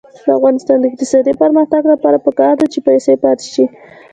[0.23, 3.65] د افغانستان د اقتصادي پرمختګ لپاره پکار ده چې پیسې پاتې شي.